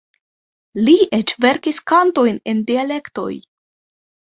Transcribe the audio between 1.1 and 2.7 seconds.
eĉ verkis kantojn en